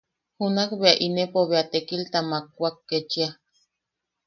Junak 0.37 0.69
bea 0.81 0.99
inepo 1.05 1.39
bea 1.49 1.63
tekilta 1.71 2.19
makwak 2.29 2.75
ketchia: 2.89 3.29